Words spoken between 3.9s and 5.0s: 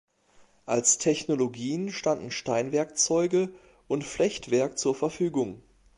Flechtwerk zur